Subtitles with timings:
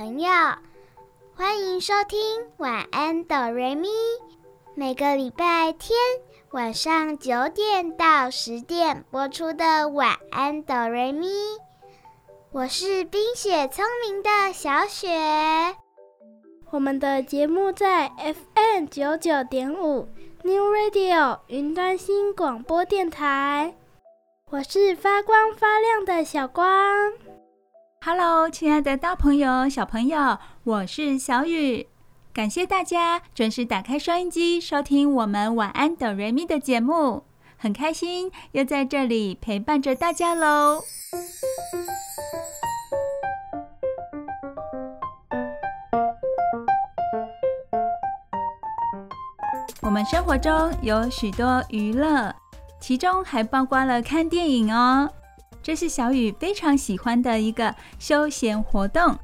[0.00, 0.30] 朋友，
[1.36, 3.86] 欢迎收听《晚安哆瑞咪》。
[4.74, 5.94] 每个礼拜天
[6.52, 11.28] 晚上九点到十点播出的《晚安哆瑞咪》，
[12.50, 15.76] 我是冰雪聪明的小雪。
[16.70, 20.08] 我们的节目在 FM 九九点五
[20.42, 23.74] New Radio 云端新广播电台。
[24.48, 27.12] 我是发光发亮的小光。
[28.02, 31.86] Hello，亲爱的大朋友、小朋友，我是小雨。
[32.32, 37.24] 感谢大家准时打开收音机，收听我们晚安哆瑞咪的节目，
[37.58, 40.82] 很开心又在这里陪伴着大家喽。
[49.82, 52.34] 我们生活中有许多娱乐。
[52.80, 55.12] 其中还包括了看电影哦，
[55.70, 59.16] 这是小雨非常喜欢的一个休闲活动。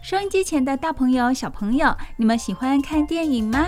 [0.00, 3.66] 收音机前的大朋友、小朋友，你们喜欢看电影吗？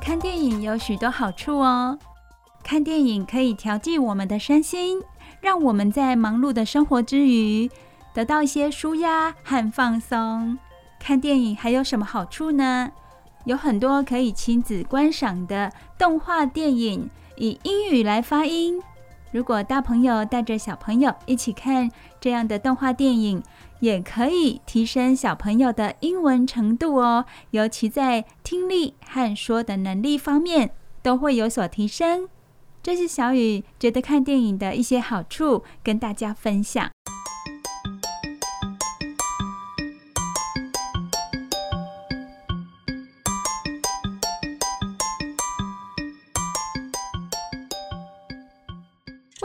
[0.00, 1.98] 看电影有许多好处哦，
[2.62, 5.02] 看电影可以调剂我们的身心，
[5.40, 7.68] 让我们在忙碌的生活之余，
[8.14, 10.56] 得到一些舒压和放松。
[11.08, 12.92] 看电影还有什么好处呢？
[13.46, 18.78] 有很多可以亲子观赏的动画电影，以英语来发音。
[19.32, 21.90] 如果大朋友带着小朋友一起看
[22.20, 23.42] 这样的动画电影，
[23.80, 27.24] 也可以提升小朋友的英文程度哦。
[27.52, 32.28] 尤其在听力和说的能力方面，都会有所提升。
[32.82, 36.90] 这是小雨觉得看电影的一些好处，跟大家分享。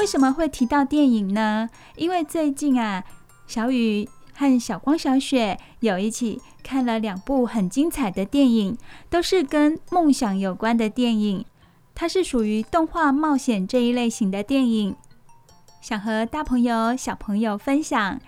[0.03, 1.69] 为什么会提到电影呢？
[1.95, 3.05] 因为最近啊，
[3.47, 8.77] 小雨和小光、小雪有一起看了两部很精彩的电影，
[9.09, 11.45] 都是跟梦想有关的电影。
[11.95, 14.93] 它是属于动画冒险这一类型的电影，
[15.79, 18.19] 想和大朋友、小朋友分享，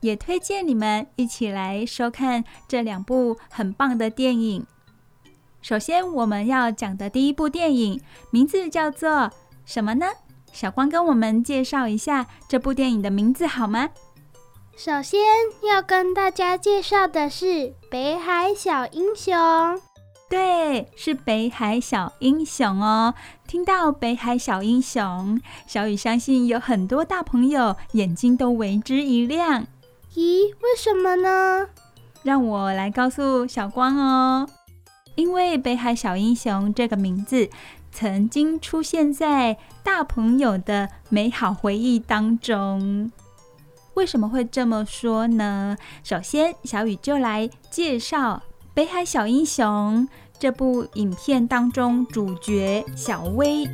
[0.00, 4.64] 也推荐你们一起来收看这两部很棒的电影。
[5.60, 8.00] 首先，我们要讲的第一部电影
[8.30, 9.30] 名字叫做
[9.66, 10.06] 什么呢？
[10.52, 13.90] 小光跟我们介绍一下这部电影的名字好吗？
[14.76, 15.20] 首先
[15.68, 17.46] 要跟大家介绍的是
[17.90, 19.34] 《北海小英雄》。
[20.30, 23.14] 对，是《北海小英雄》哦。
[23.46, 25.02] 听到《北海小英雄》，
[25.66, 29.66] 小雨相信有很多大朋友眼睛都为之一亮。
[30.14, 31.66] 咦，为什么呢？
[32.22, 34.48] 让我来告诉小光哦。
[35.18, 37.50] 因为《北海小英雄》这个名字。
[37.90, 43.10] 曾经出现在大朋友的美好回忆当中。
[43.94, 45.76] 为什么会这么说呢？
[46.04, 48.36] 首先，小雨就来介绍
[48.74, 50.06] 《北海小英雄》
[50.38, 53.66] 这部影片当中主角小薇。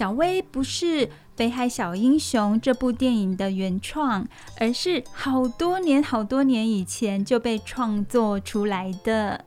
[0.00, 1.06] 小薇不是
[1.36, 4.26] 《北海小英雄》这部电影的原创，
[4.58, 9.44] 而是好多年、好多年以前就被创作出来的。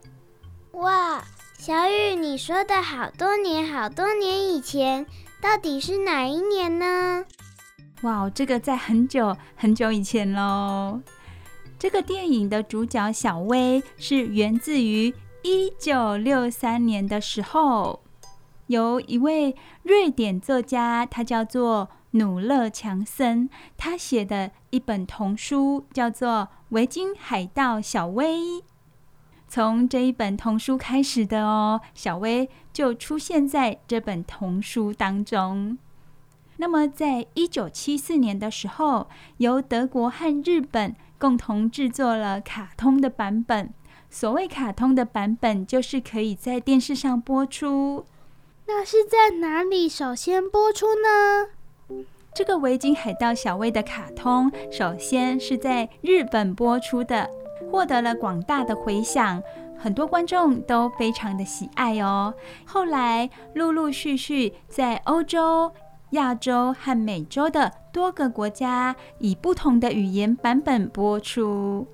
[0.74, 1.26] 哇，
[1.58, 5.08] 小雨，你说的好多年、好多年以前，
[5.42, 7.26] 到底是哪一年呢？
[8.04, 11.02] 哇，这个在很久很久以前喽。
[11.80, 15.12] 这个电影的主角小薇是源自于
[15.42, 18.03] 一九六三年的时候。
[18.68, 26.30] 有一位瑞典作家，他叫做努勒强森，他写的一本童书叫做
[26.70, 28.38] 《维京海盗小薇》。
[29.48, 35.78] 从这一本童书开始的哦，小薇就出现在这本童书当中。
[36.58, 39.08] 那么，在一九七四年的时候，
[39.38, 43.74] 由德国和日本共同制作了卡通的版本，
[44.10, 48.06] 所谓卡通的版本，就是可以在电视上播出。
[48.76, 52.04] 那是在哪里首先播出呢？
[52.34, 57.30] 这个维京海盗小威的卡通，首先是在日本播出的，
[57.72, 59.42] 获得了广大的回响，
[59.78, 62.34] 很多观众都非常的喜爱哦。
[62.66, 65.72] 后来陆陆续续在欧洲、
[66.10, 71.86] 亚洲和美洲的多个国家，以不同的语言版本播出。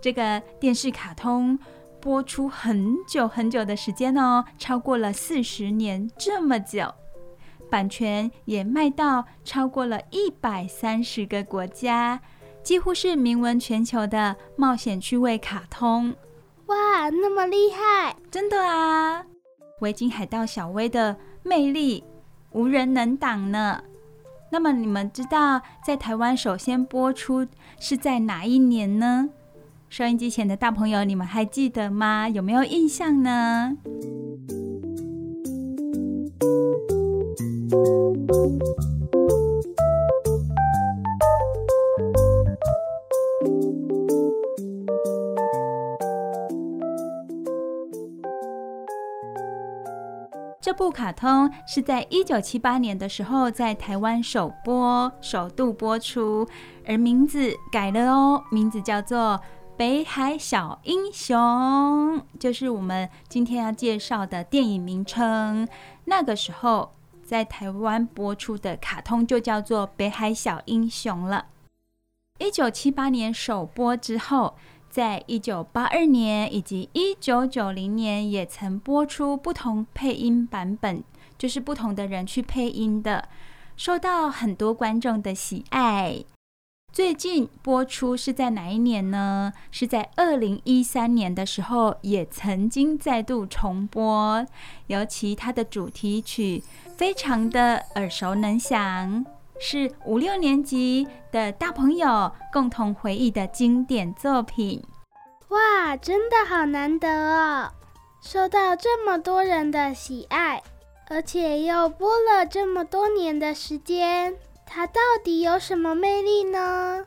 [0.00, 1.58] 这个电视卡通
[2.06, 6.94] 播出很久很久的时间哦，超过了四十年这么久。
[7.68, 12.20] 版权也卖到超过了一百三十个国家，
[12.62, 16.14] 几乎是名闻全球的冒险趣味卡通。
[16.66, 18.14] 哇，那么厉害！
[18.30, 19.26] 真的啊，
[19.80, 22.04] 维京海盗小威的魅力
[22.52, 23.82] 无人能挡呢。
[24.52, 27.44] 那么你们知道在台湾首先播出
[27.80, 29.28] 是在哪一年呢？
[29.88, 32.28] 收音机前的大朋友，你们还记得吗？
[32.28, 33.76] 有没有印象呢？
[50.60, 56.46] 这部卡通是在一九七八年的时候在台湾首播、首度播出，
[56.84, 59.18] 而名字改了哦，名字叫做
[59.76, 61.36] 《北海小英雄》，
[62.38, 65.68] 就是我们今天要介绍的电影名称。
[66.06, 71.46] 那个时候在台湾播出的卡通就叫做《北海小英雄》了。
[72.38, 74.54] 一九七八年首播之后。
[74.88, 81.04] 在一九八二年以及一九九零年，也曾播出不同配音版本，
[81.36, 83.28] 就是不同的人去配音的，
[83.76, 86.24] 受到很多观众的喜爱。
[86.96, 89.52] 最近播出是在哪一年呢？
[89.70, 94.46] 是在二零一三年的时候，也曾经再度重播。
[94.86, 96.64] 尤其它的主题曲
[96.96, 99.26] 非常的耳熟能详。
[99.58, 104.82] 是五六年级的大朋友共同回忆的经典作品。
[105.48, 107.72] 哇，真的好难得哦，
[108.22, 110.62] 受到这么多人的喜爱，
[111.10, 114.34] 而且又播了这么多年的时间，
[114.66, 117.06] 它到底有什么魅力呢？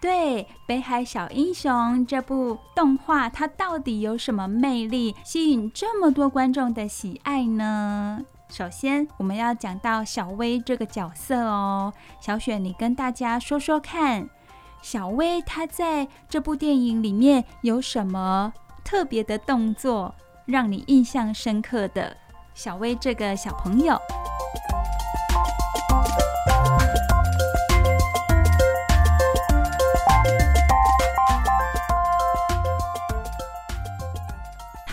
[0.00, 1.72] 对，《北海小英雄》
[2.06, 8.20] 这部动画，它到底有什么魅力，吸引这么多观众的喜爱呢？
[8.48, 11.92] 首先，我们要讲到小薇这个角色哦。
[12.20, 14.28] 小雪，你跟大家说说看，
[14.82, 18.52] 小薇他在这部电影里面有什么
[18.82, 20.14] 特别的动作，
[20.46, 22.16] 让你印象深刻的？
[22.54, 23.96] 小薇这个小朋友。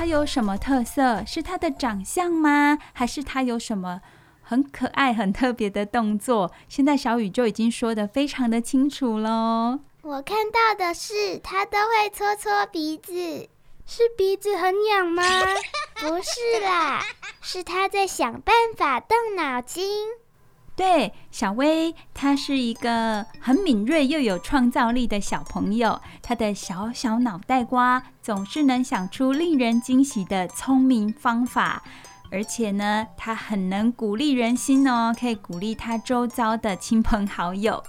[0.07, 1.23] 有什么特色？
[1.25, 2.77] 是他的长相吗？
[2.93, 4.01] 还是他有什么
[4.41, 6.51] 很可爱、很特别的动作？
[6.67, 9.79] 现在小雨就已经说得非常的清楚喽。
[10.01, 13.49] 我看到的是他都会搓搓鼻子，
[13.85, 15.23] 是鼻子很痒吗？
[15.95, 17.01] 不是啦，
[17.41, 20.05] 是他在想办法动脑筋。
[20.77, 31.81] 对，小薇他是一个很敏锐又有创造力的小朋友，他的小小脑袋瓜总是能想出令人惊喜的聪明方法，
[32.29, 37.83] 而且呢，他很能鼓励人心哦，可以鼓励他周遭的亲朋好友。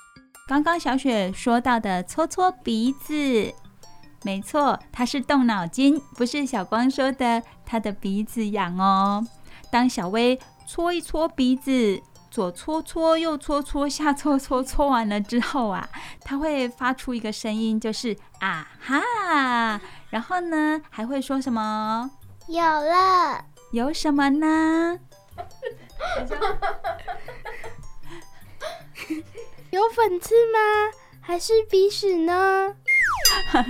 [0.48, 3.52] 刚刚小雪说到的搓搓鼻子，
[4.22, 9.26] 没错，他是动脑筋，不是小光说的他的鼻子痒哦。
[9.70, 12.02] 当小薇搓一搓鼻子。
[12.38, 15.88] 左搓搓，右搓搓， 下搓搓，搓完了之后啊，
[16.20, 19.80] 他会发出一个声音，就是啊哈。
[20.10, 22.08] 然后呢，还会说什么？
[22.46, 23.44] 有了。
[23.72, 25.00] 有什么呢？
[29.70, 30.58] 有粉刺吗？
[31.20, 32.76] 还是鼻屎呢？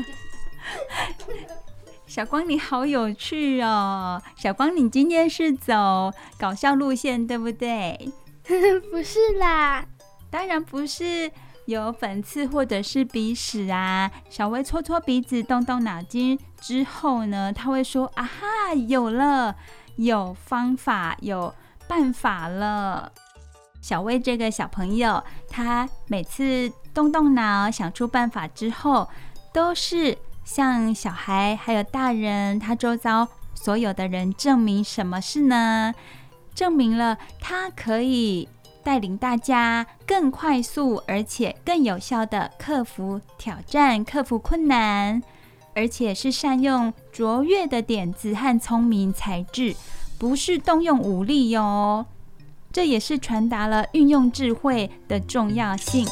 [2.07, 4.21] 小光，你好有趣哦！
[4.37, 8.13] 小光，你今天是走搞笑路线，对不对？
[8.91, 9.85] 不是啦，
[10.31, 11.31] 当然不是
[11.67, 14.11] 有粉刺或者是鼻屎啊。
[14.31, 19.55] 小薇搓搓鼻子，动动脑筋之后呢，他会说：“啊哈，有了，
[19.97, 21.55] 有方法，有
[21.87, 23.13] 办法了。”
[23.83, 29.09] 小薇这个小朋友，他每次动动脑，想出办法之后，
[29.53, 35.95] 都是向小孩还有大人，他周遭所有的人证明什么事呢？
[36.59, 38.49] 证明了他可以
[38.83, 45.23] 带领大家更快速，而且更有效地克服挑战、克服困难。
[45.77, 49.77] 而且是善用卓越的点子和聪明才智，
[50.19, 52.05] 不是动用武力哟。
[52.73, 56.05] 这也是传达了运用智慧的重要性。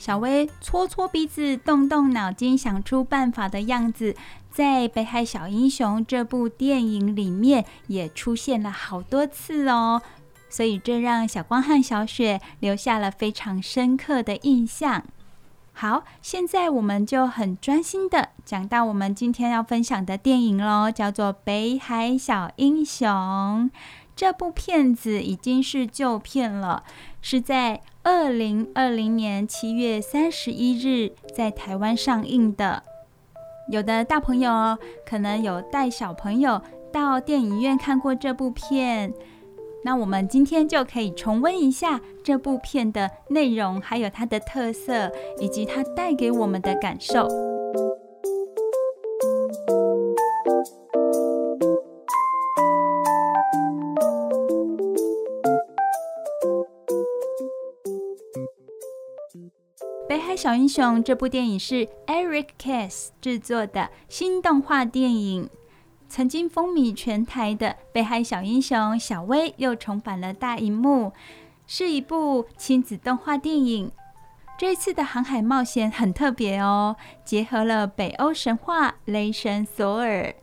[0.00, 4.16] 小薇搓搓鼻子，动动脑筋，想出办法的样子，
[4.50, 10.00] 在《北海小英雄》这部电影里面也出现了好多次哦。
[10.48, 15.04] 所以这让小光和小雪留下了非常深刻的印象。
[15.72, 23.06] 好，现在我们就很专心的讲到我们今天要分享的电影喽，叫做《北海小英雄》。
[24.20, 26.84] 这部片子已经是旧片了，
[27.22, 32.82] 是在二零二零年七月三十一日在台湾上映的。
[33.70, 36.60] 有的大朋友可能有带小朋友
[36.92, 39.14] 到电影院看过这部片，
[39.86, 47.26] 那我们今天就可以重温一下这部片的内容，还有它的特色，以及它带给我们的感受。
[60.40, 65.50] 小英雄这部电影是 Eric Kess 制作的新动画电影，
[66.08, 71.12] 曾经风靡全台的《北海小英雄》小薇又重返了大荧幕，
[71.66, 73.92] 是一部亲子动画电影。
[74.58, 80.34] 这次的航海冒险很特别哦，结合了北欧神话雷神索尔。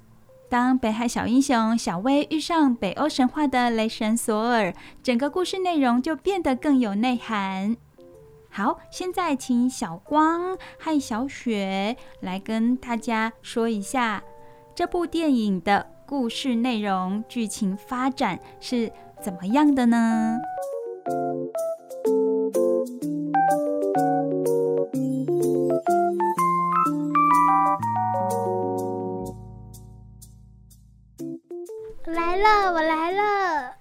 [0.48, 7.76] 当北海小英雄小薇遇上北欧神话的雷神索尔，整个故事内容就变得更有内涵。
[8.50, 14.24] 好，现在请小光和小雪来跟大家说一下
[14.74, 20.38] 这部电影的故事内容、剧情发展是怎么样的呢？
[32.06, 33.76] 来了，我来了，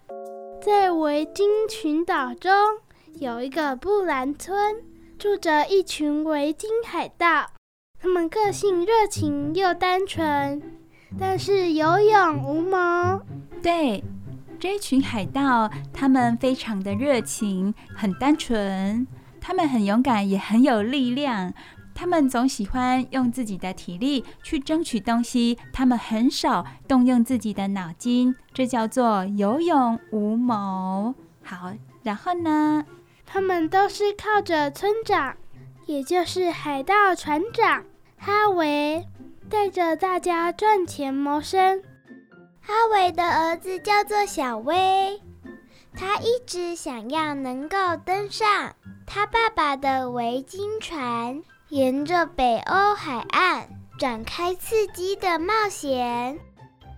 [0.61, 2.50] 在维京群岛中。
[3.18, 4.76] 有一个布兰村，
[5.18, 7.46] 住着一群维京海盗，
[7.99, 10.61] 他们个性热情又单纯，
[11.18, 13.18] 但是有勇无谋。
[13.62, 14.04] 对，
[14.61, 19.06] 这群海盗，他们非常的热情，很单纯，
[19.40, 21.54] 他们很勇敢，也很有力量。
[21.94, 31.14] 他们总喜欢用自己的体力去争取东西，他们很少动用自己的脑筋，这叫做有勇无谋。
[31.42, 32.85] 好，然后呢？
[33.26, 35.37] 他们都是靠着村长，
[35.85, 37.85] 也就是海盗船长
[38.16, 39.04] 哈维，
[39.50, 41.83] 带着大家赚钱谋生。
[42.61, 45.21] 哈维的儿子叫做小威，
[45.95, 48.75] 他一直想要能够登上
[49.06, 53.68] 他爸爸的维京船，沿着北欧海岸
[53.99, 56.38] 展开刺激的冒险。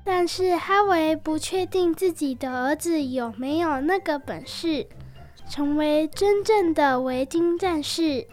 [0.05, 4.87] 但是哈维不确定自己的儿子有没有那个本事。
[5.49, 8.27] 成为真正的维京战士。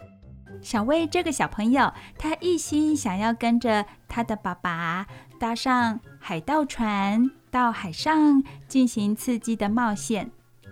[0.60, 5.06] 小薇这个小朋友，他一心想要跟着他的爸爸
[5.38, 10.30] 搭上海盗船，到海上进行刺激的冒险。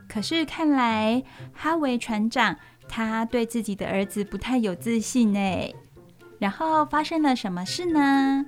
[0.09, 1.23] 可是看来
[1.53, 2.57] 哈维船长
[2.89, 5.73] 他对自己的儿子不太有自信哎。
[6.39, 8.45] 然后发生了什么事呢？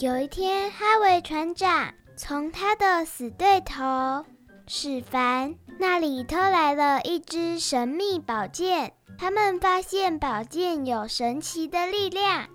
[0.00, 4.24] 有一天，哈维船长从他的死对头
[4.66, 8.94] 史凡那里偷来了一支神秘宝剑。
[9.18, 12.48] 他们发现宝剑有神奇的力量，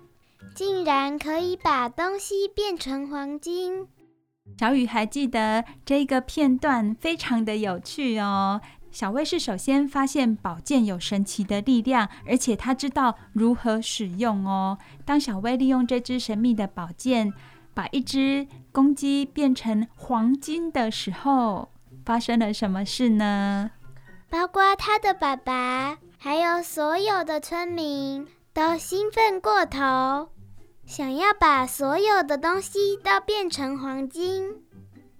[0.56, 3.86] 竟然可以把东西变成黄金。
[4.58, 8.60] 小雨还记得这个片段，非常的有趣哦。
[8.96, 14.78] 小薇是首先发现宝剑有神奇的力量，而且他知道如何使用哦。
[15.04, 17.30] 当小薇利用这支神秘的宝剑，
[17.74, 21.68] 把一只公鸡变成黄金的时候，
[22.06, 23.70] 发生了什么事呢？
[24.30, 30.30] 包括他的爸爸，还有所有的村民，都兴奋过头，
[30.86, 34.54] 想要把所有的东西都变成黄金。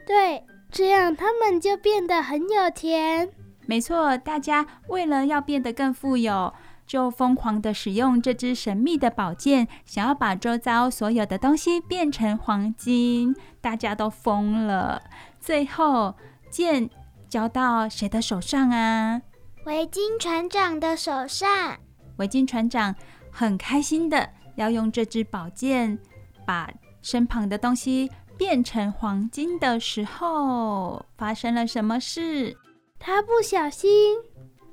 [0.06, 3.30] 对，这样他们就变得很有钱。
[3.66, 6.54] 没错，大家为了要变得更富有，
[6.86, 13.34] 就疯狂的使用这支神秘的宝剑，想要把周遭所有的东西变成黄金。
[13.60, 15.02] 大家都疯了。
[15.40, 16.14] 最后，
[16.48, 16.88] 剑
[17.28, 19.20] 交到谁的手上啊？
[19.64, 21.76] 维京船长的手上。
[22.18, 22.94] 维京船长
[23.32, 25.98] 很开心的要用这支宝剑
[26.46, 26.70] 把
[27.02, 32.56] 身旁的东西变成黄金的时候，发生了什么事？
[32.98, 34.16] 他不小心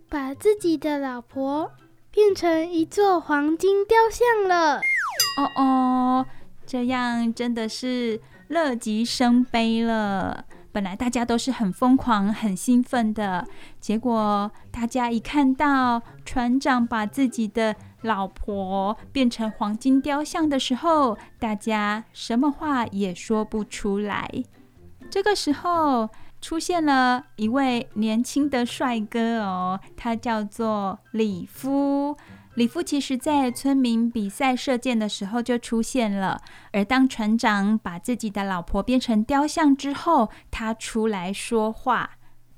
[0.09, 1.71] 把自己的老婆
[2.11, 4.77] 变成一座黄金雕像了。
[5.37, 6.25] 哦哦，
[6.65, 10.45] 这样真的是乐极生悲了。
[10.71, 13.47] 本来大家都是很疯狂、很兴奋的，
[13.79, 24.27] 结果大家一看到船长把自己的老婆变成黄金雕像的时候，大家什么话也说不出来。
[25.11, 26.09] 这个时候
[26.43, 32.17] 出现了一位年轻的帅哥哦，他叫做里夫。
[32.55, 36.41] 里夫其实，在村民比赛射箭的时候就出现了。
[36.73, 42.17] 而当船长把自己的老婆变成雕像之后，他出来说话。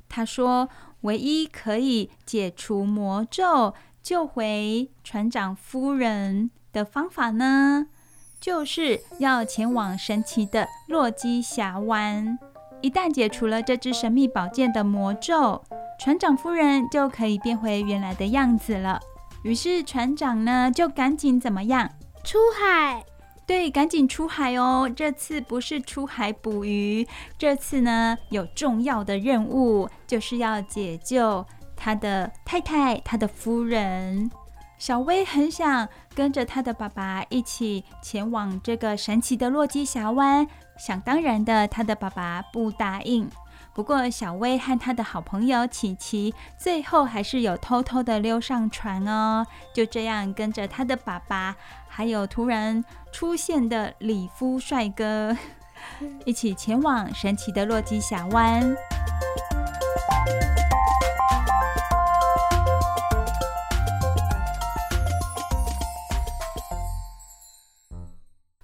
[0.09, 0.67] 他说
[1.01, 7.85] ：“唯一可以解除魔咒、救回船长夫人的方法呢，
[8.41, 12.39] 就是要前往神奇的洛基峡湾。
[12.85, 15.59] 一旦解除了这支神秘宝剑的魔咒，
[15.99, 18.99] 船长夫人就可以变回原来的样子了。”
[19.41, 21.89] 于是船长呢，就赶紧怎么样？
[22.23, 23.03] 出海。
[23.47, 24.87] 对，赶紧出海哦。
[24.95, 27.07] 这次不是出海捕鱼，
[27.39, 31.43] 这次呢，有重要的任务，就是要解救
[31.75, 34.29] 他的太太，他的夫人。
[34.77, 40.45] 小薇很想跟着他的爸爸一起前往这个神奇的洛基峡湾，
[40.77, 43.29] 想当然的，他的爸爸不答应。
[43.73, 49.45] 不过，小威和他的好朋友琪琪最后还是有偷偷的溜上船哦。
[49.73, 51.55] 就这样，跟着他的爸爸，
[51.87, 55.35] 还有突然出现的礼夫帅哥，
[56.25, 58.75] 一起前往神奇的洛基峡湾。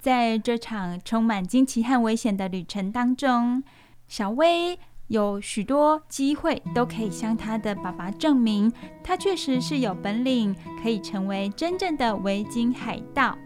[0.02, 3.64] 在这场充满惊奇和危险的旅程当中，
[4.08, 4.78] 小薇。
[5.08, 8.72] 有许多机会都可以向他的爸爸证明，
[9.04, 13.38] 他确实是有本领，可以成为真正的维京海盗。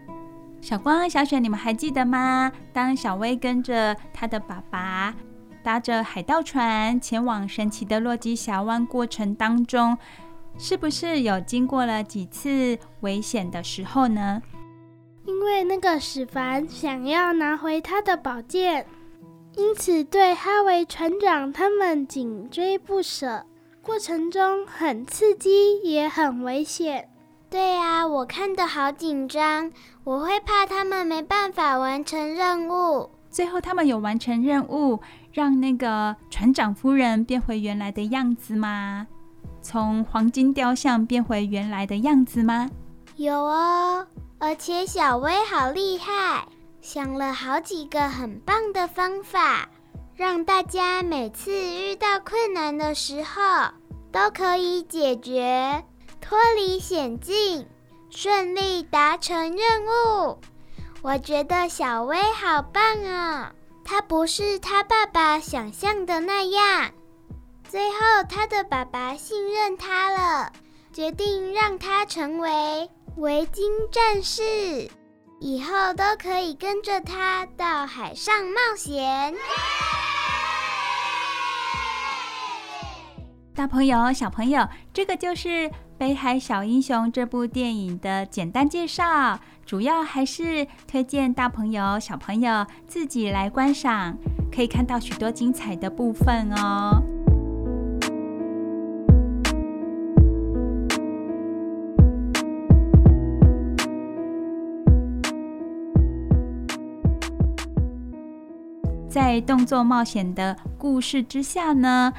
[0.61, 2.51] 小光、小雪，你们还记得吗？
[2.71, 5.15] 当小薇跟着他的爸爸
[5.63, 9.97] 搭着海盗船前往神奇的洛基峡湾过程当中，
[10.59, 14.39] 是不是有经过了几次危险的时候呢？
[15.25, 18.85] 因为那个史凡想要拿回他的宝剑。
[19.57, 23.45] 因此，对哈维船长他们紧追不舍，
[23.81, 27.09] 过程中很刺激，也很危险。
[27.49, 29.71] 对呀，我看得好紧张，
[30.03, 33.09] 我会怕他们没办法完成任务。
[33.29, 34.99] 最后，他们有完成任务，
[35.31, 39.07] 让那个船长夫人变回原来的样子吗？
[39.61, 42.69] 从黄金雕像变回原来的样子吗？
[43.17, 44.05] 有哦，
[44.39, 46.47] 而且小薇好厉害。
[46.81, 49.69] 想了好几个很棒的方法，
[50.15, 53.41] 让大家每次遇到困难的时候
[54.11, 55.83] 都可以解决，
[56.21, 57.65] 脱离险境，
[58.11, 60.37] 顺利达成任务。
[61.01, 63.47] 我觉得小薇好棒哦，
[63.83, 66.91] 她不是她爸爸想象的那样。
[67.67, 67.97] 最后，
[68.29, 70.51] 她的爸爸信任她了，
[70.93, 74.43] 决定让她成为维京战士。
[75.39, 79.33] 以后都可以跟着他到海上冒险。
[83.53, 85.47] 大朋友、小朋友，这个就是
[85.97, 94.17] 《北海小英雄》这部电影的简单介绍，主要还是推荐大朋友、小朋友自己来观赏，
[94.53, 97.01] 可以看到许多精彩的部分哦。
[109.15, 112.11] 在动作冒险的故事之下呢，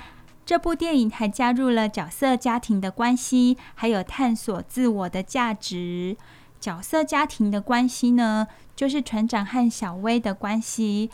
[0.46, 6.16] 这部电影还加入了角色家庭的关系，还有探索自我的价值。
[6.58, 11.10] 角色家庭的关系呢，就是船长和小薇的关系。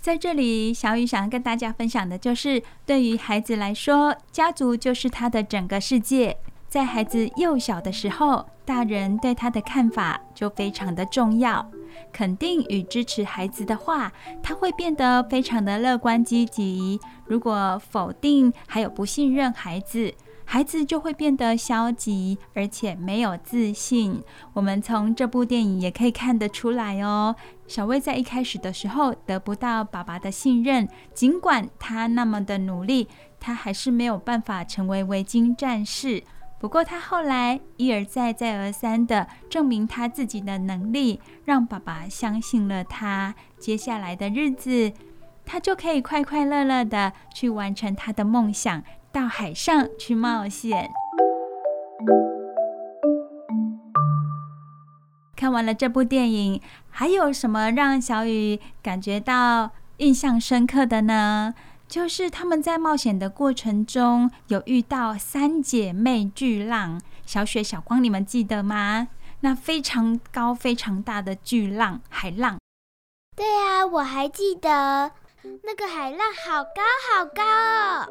[0.00, 6.38] 在这里，小雨想要跟大家分享的就是，对于孩子来说，家族就是他的整个世界。
[6.68, 11.68] 在孩子幼小的时候，大人对他的看法就非常的重要。
[12.12, 24.22] 肯定与支持孩子的话，他会变得非常的乐观积极；如果否定还有不信任孩子，孩子就会变得消极，而且没有自信。
[24.52, 27.34] 我们从这部电影也可以看得出来哦。
[27.66, 33.08] 小薇在一开始的时候得不到爸爸的信任，尽管他那么的努力，
[33.40, 36.22] 他还是没有办法成为维京战士。
[36.62, 43.34] 不过他后来一而再、再而三的证明他自己的能力，让爸爸相信了他。
[43.58, 44.92] 接下来的日子，
[45.44, 50.88] 他就可以快快乐乐的去完成他的梦想，到海上去冒险。
[55.34, 61.54] 看完了这部电影，还有什么让小雨感觉到印象深刻的呢？
[61.92, 69.08] 就是他们在冒险的过程中有遇到三姐妹巨浪，小雪、小光，你们记得吗？
[69.40, 72.58] 那非常高、非常大的巨浪，海浪。
[73.36, 75.10] 对啊，我还记得
[75.64, 76.80] 那个海浪好高
[77.12, 78.08] 好高哦，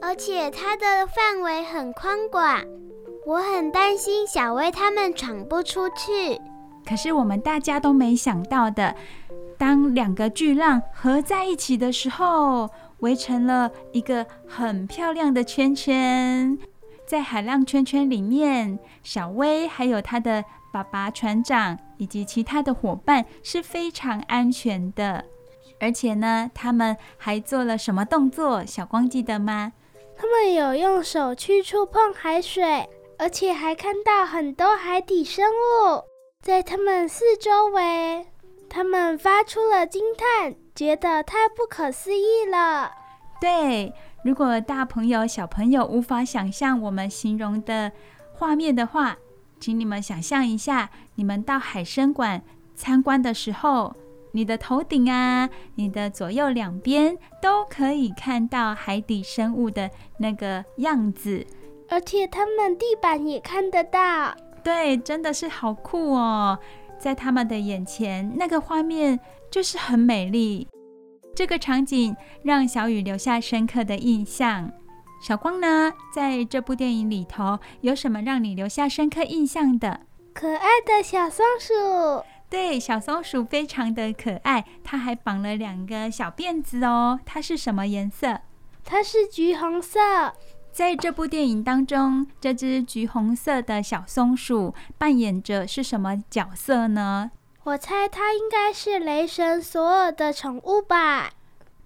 [0.00, 2.62] 而且它的范围很宽广，
[3.26, 6.40] 我很担心小薇他们闯不出去。
[6.86, 8.94] 可是我们大家都没想到的，
[9.58, 12.70] 当两个巨浪合在一起的时候，
[13.04, 16.58] 围成了一个很漂亮的圈圈。
[17.06, 25.22] 在海浪圈圈里面，小薇还有她的爸爸船长以及其他的伙伴是非常安全的。
[25.78, 28.64] 而且呢，他们还做了什么动作？
[28.64, 29.74] 小光记得吗？
[30.16, 32.88] 他们有用手去触碰海水，
[33.18, 36.02] 而且还看到很多海底生物。
[36.40, 38.26] 在他们四周围，
[38.70, 42.90] 他们发出了惊叹，觉得太不可思议了。
[43.40, 43.92] 对，
[44.24, 47.92] 如果大朋友、小朋友无法想象我们形容的
[48.32, 49.16] 画面的话，
[49.60, 52.42] 请你们想象一下，你们到海参馆
[52.74, 53.94] 参观的时候，
[54.32, 61.46] 你的头顶啊，你的左右两边都可以看到海底生物的那个样子，
[61.88, 64.34] 而且他们地板也看得到。
[64.64, 66.58] 对，真的是好酷哦！
[66.98, 69.20] 在他们的眼前，那个画面
[69.54, 70.66] 就是很美丽。
[71.32, 74.72] 这个场景让小雨留下深刻的印象。
[75.22, 80.00] 小光呢，在这部电影里头有什么让你留下深刻印象的？
[80.32, 82.24] 可爱的小松鼠。
[82.50, 87.20] 对，小松鼠非常的可爱，它还绑了两个小辫子哦。
[87.24, 88.40] 它是什么颜色？
[88.84, 90.00] 它是橘红色。
[90.72, 97.30] 在这部电影当中，这只橘红色的小松鼠扮演着是什么角色呢？
[97.64, 101.30] 我猜它应该是雷神索尔的宠物吧。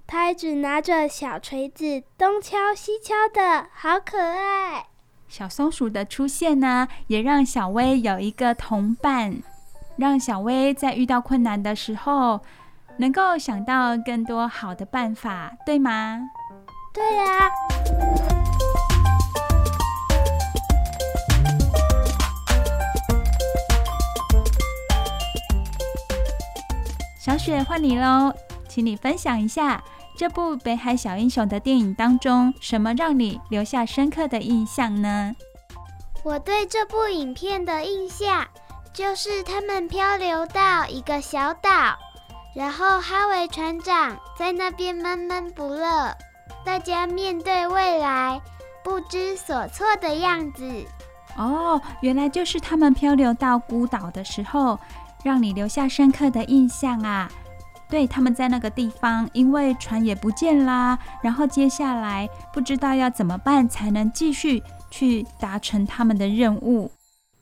[0.08, 4.86] 它一直拿着小锤子，东敲西敲的，好可爱。
[5.28, 9.40] 小松鼠的出现呢，也让小薇有一个同伴，
[9.96, 12.40] 让小薇在遇到困难的时候，
[12.96, 16.22] 能够想到更多好的办法，对吗？
[16.92, 17.50] 对呀。
[27.28, 28.32] 小雪，换你喽，
[28.70, 29.84] 请你分享一下
[30.16, 35.36] 这部《北海小英雄》的电影当中，什么让你留下深刻的印象呢？
[36.24, 38.46] 我对这部影片的印象
[38.94, 41.98] 就是他们漂流到一个小岛，
[42.56, 46.10] 然后哈维船长在那边闷闷不乐，
[46.64, 48.40] 大家面对未来
[48.82, 50.64] 不知所措的样子。
[51.36, 54.78] 哦，原来就是他们漂流到孤岛的时候。
[55.24, 57.30] 让你留下深刻的印象啊！
[57.90, 66.90] 对，他们在那个地方，因为船也不见啦，然后接下来不知道要怎么办才能继续去达成他们的任务。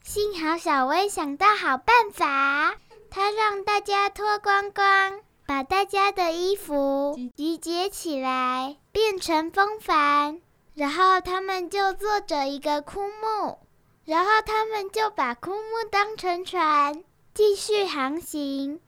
[0.05, 2.77] 幸好小薇想到好办法，
[3.11, 10.41] 她让大家脱光光，把大家的衣服集结起来，变成风帆，
[10.75, 13.59] 然后他们就坐着一个枯木，
[14.05, 17.03] 然后他们就把枯木当成船。
[17.37, 18.81] 继续航行，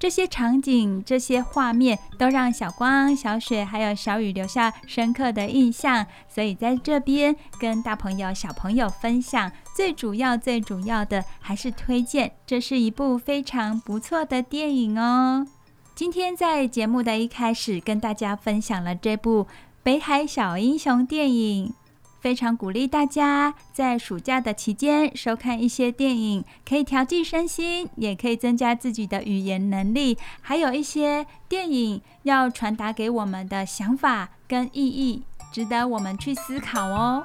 [0.00, 6.04] 这些场景、这些画面都让小光、小雪还有小雨留下深刻的印象。
[6.28, 15.46] 所以在这边跟大朋友、小朋友分享，最主要、最主要的还是推荐，这是一部非常不错的电影哦。
[15.94, 19.44] 今天在节目的一开始跟大家分享了这部
[19.84, 21.72] 《北海小英雄》电影。
[22.20, 30.18] 非常鼓励大家在暑假的期间收看一些电影，可以调剂身心，也可以增加自己的语言能力。
[30.40, 37.24] 还有一些电影要传达给我们的想法跟意义，值得我们去思考哦。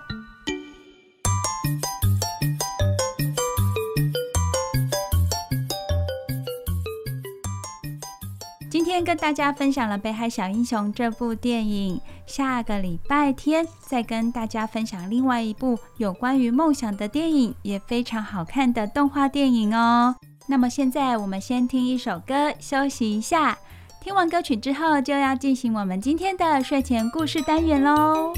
[8.84, 20.14] 今天跟大家分享了《北海小英雄》这部电影，下个礼拜天再跟大家分享另外一部有关于梦想的电影，也非常好看的动画电影哦。
[20.48, 23.58] 那么现在我们先听一首歌休息一下，
[24.02, 28.34] 听完歌曲之后就要进行我们今天的睡前故事单元喽。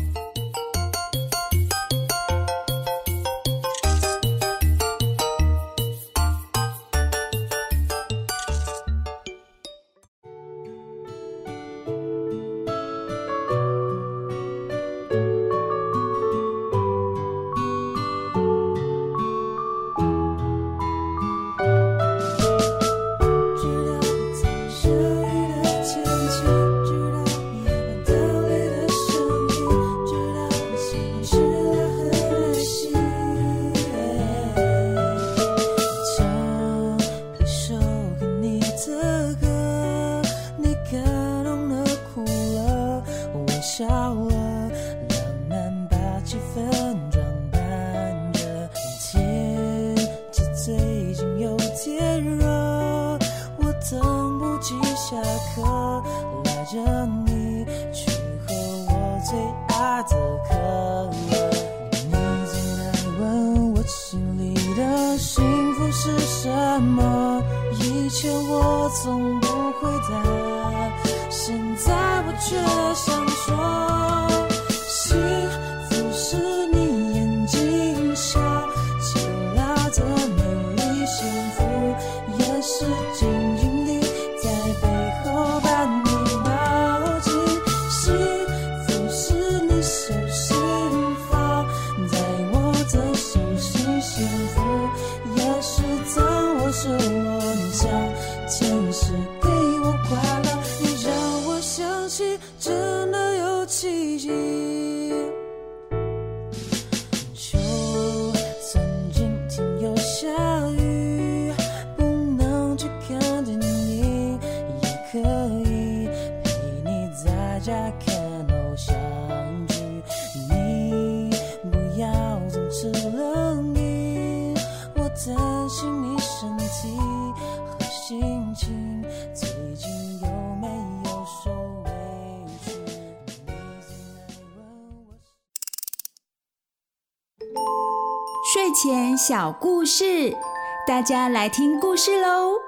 [139.28, 140.38] 小故事，
[140.86, 142.60] 大家来听故事喽。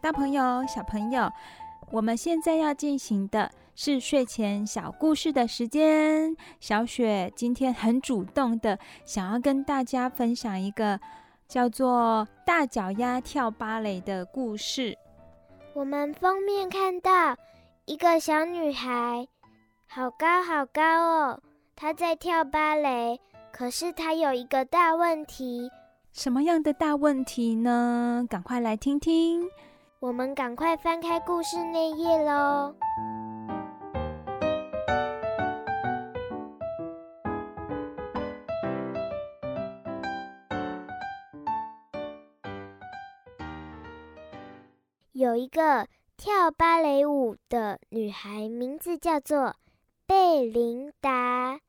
[0.00, 1.30] 大朋友、小朋友，
[1.90, 3.50] 我们现在要进行的
[3.82, 6.36] 是睡前小故事的时间。
[6.60, 11.00] 小雪今天很主动的想要跟大家分享一个
[11.48, 14.98] 叫做《大脚丫跳芭蕾》的故事。
[15.72, 17.34] 我们封面看到
[17.86, 19.26] 一个小女孩，
[19.86, 21.40] 好高好高哦，
[21.74, 23.18] 她在跳芭蕾。
[23.50, 25.70] 可是她有一个大问题，
[26.12, 28.26] 什么样的大问题呢？
[28.28, 29.48] 赶快来听听。
[30.00, 32.74] 我们赶快翻开故事内页喽。
[45.20, 49.54] 有一个跳芭蕾舞的女孩，名字叫做
[50.06, 51.60] 贝琳达。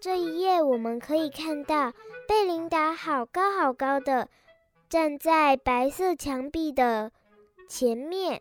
[0.00, 1.92] 这一页我们可以看到，
[2.28, 4.28] 贝琳达好高好高的
[4.88, 7.10] 站在白色墙壁的
[7.68, 8.40] 前面，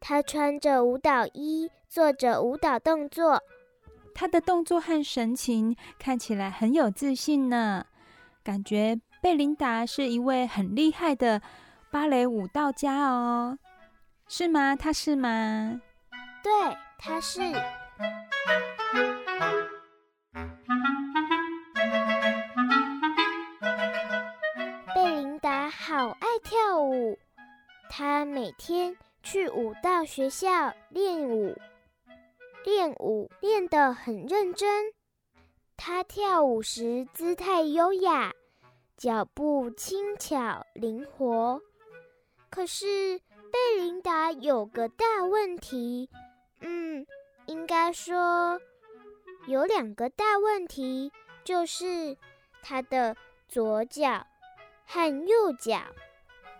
[0.00, 3.42] 她穿着舞蹈衣，做着舞蹈动作。
[4.14, 7.84] 她的动作和神情看起来很有自信呢，
[8.42, 11.42] 感觉贝琳达是一位很厉害的
[11.90, 13.58] 芭蕾舞蹈家哦，
[14.28, 14.76] 是吗？
[14.76, 15.80] 他是吗？
[16.40, 16.52] 对，
[16.96, 17.40] 他是。
[24.94, 27.18] 贝琳达好爱跳舞。
[27.88, 31.56] 他每天去舞蹈学校练舞，
[32.64, 34.92] 练舞练得很认真。
[35.76, 38.32] 他跳舞时姿态优雅，
[38.96, 41.60] 脚步轻巧灵活。
[42.50, 43.18] 可是
[43.52, 46.10] 贝琳达有个大问题，
[46.60, 47.06] 嗯，
[47.46, 48.60] 应该说
[49.46, 51.12] 有两个大问题，
[51.44, 52.16] 就是
[52.60, 53.16] 他的
[53.48, 54.26] 左脚
[54.84, 55.80] 和右脚。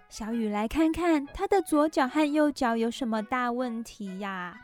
[0.09, 4.61] 小雨来看看她的左脚和右脚有什么大问题呀？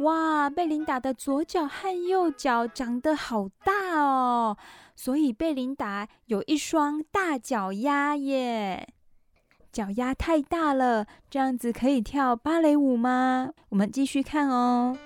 [0.00, 4.56] 哇，贝琳达的左脚和右脚长得好大哦，
[4.94, 8.88] 所以贝琳达有一双大脚丫耶。
[9.76, 13.50] 脚丫太大了，这样子可以跳芭蕾舞吗？
[13.68, 14.96] 我们继续看哦。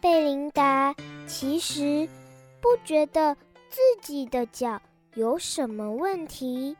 [0.00, 0.94] 贝琳达
[1.26, 2.08] 其实
[2.60, 3.34] 不觉得
[3.68, 4.80] 自己的脚
[5.14, 6.76] 有什么问题，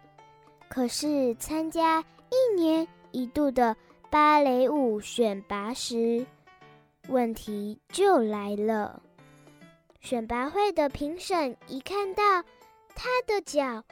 [0.69, 1.99] 可是参加
[2.31, 3.77] 一年一度的
[4.09, 6.25] 芭蕾舞选拔时，
[7.09, 9.03] 问题就来了。
[10.01, 12.43] 选拔会的评审一看到
[12.95, 13.83] 他的脚，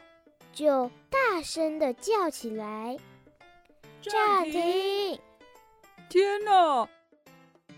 [0.52, 2.96] 就大声的叫起来
[4.02, 5.18] ：“暂停！”
[6.08, 6.88] 天哪！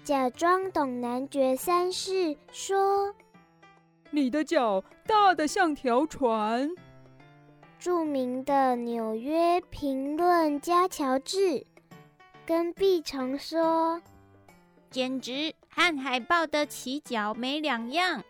[0.04, 3.14] 假装懂男爵三世说
[4.10, 6.70] ：“你的脚大的像条船。”
[7.78, 11.66] 著名的纽约评论家乔治
[12.44, 14.00] 跟碧虫说
[14.96, 18.24] ：“简直和海豹的起角没两样。”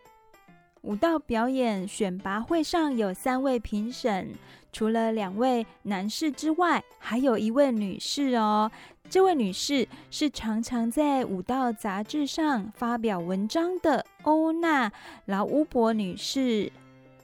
[0.83, 4.33] 舞蹈表演选拔会上有三位评审，
[4.73, 8.69] 除了两位男士之外，还有一位女士哦。
[9.09, 14.89] 这位女士是常常在舞蹈杂志上发表文章的欧娜·
[15.23, 16.69] 劳乌伯女士。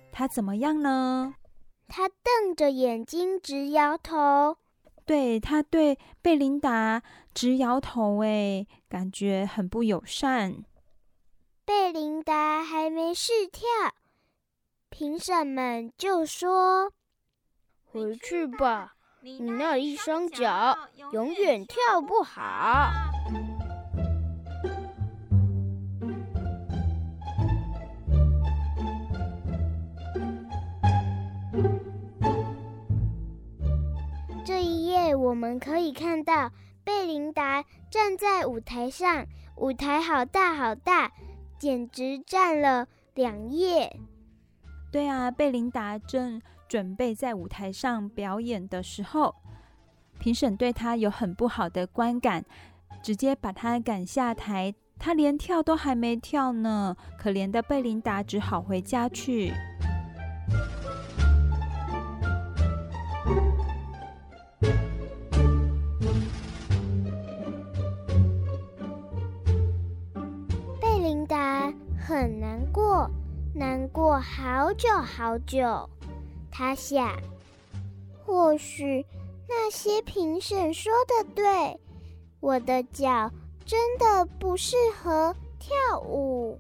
[0.10, 1.36] 她怎么样呢？
[1.90, 4.56] 她瞪着眼睛直摇头。
[5.06, 10.64] 对，他对贝琳达直摇头，哎，感觉很不友善。
[11.66, 13.68] 贝琳达还没试跳，
[14.90, 16.92] 评审们就说
[17.84, 20.78] ：“回去吧。”你那一双脚
[21.14, 22.92] 永远跳不好。
[31.54, 31.93] 这
[34.64, 36.50] 一页我们可以看到
[36.84, 39.26] 贝琳达站在舞台上，
[39.58, 41.12] 舞台好大好大，
[41.60, 44.00] 简直占了两页。
[44.92, 49.36] 对啊，贝琳达正准备在舞台上表演的时候，
[50.20, 52.46] 评审对她有很不好的观感，
[53.02, 54.74] 直接把她赶下台。
[54.98, 59.52] 她连跳都还没跳呢，可怜的贝琳达只好回家去。
[73.56, 75.88] 难过好久好久。
[76.52, 77.16] 他想，
[78.26, 79.06] 或许
[79.48, 81.80] 那些评审说的对，
[82.40, 83.32] 我的脚
[83.64, 86.60] 真的不适合跳舞。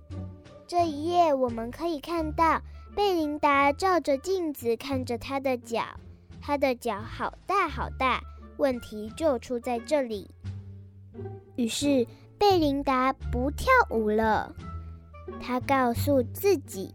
[0.68, 2.62] 这一页我们可以看到
[2.96, 5.84] 贝琳达照着镜子看着她的脚，
[6.42, 8.22] 她的脚好大好大，
[8.58, 10.30] 问题就出在这里。
[11.56, 12.06] 于是
[12.38, 14.56] 贝琳达不跳舞了，
[15.40, 16.94] 她告诉自己：“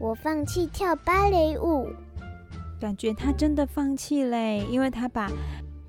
[0.00, 1.88] 我放弃跳芭蕾舞。”
[2.80, 5.30] 感觉他真的放弃嘞，因为他把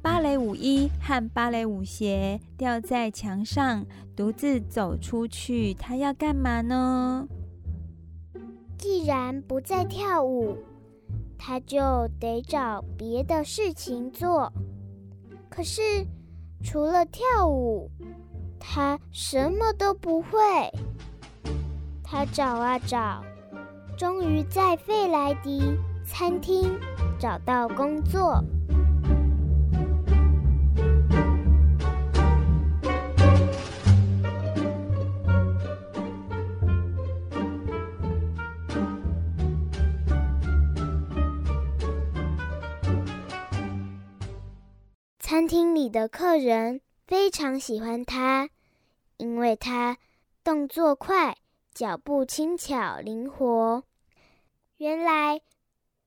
[0.02, 3.86] 芭蕾舞衣和芭蕾舞鞋吊在墙上，
[4.16, 5.74] 独自走出去。
[5.74, 7.28] 他要干嘛呢？
[8.78, 10.58] 既然不再跳舞，
[11.38, 14.54] 他就得找别的事情做。
[15.50, 15.82] 可是
[16.64, 17.90] 除了跳舞，
[18.60, 20.30] 他什么都不会。
[22.08, 23.24] 他找啊找，
[23.98, 26.80] 终于在费莱迪餐厅
[27.20, 28.42] 找到工作。
[45.20, 48.50] 餐厅里的客人非常喜欢他，
[49.18, 49.98] 因为他
[50.44, 51.36] 动作快，
[51.76, 53.84] 脚步轻巧灵活。
[54.78, 55.42] 原来。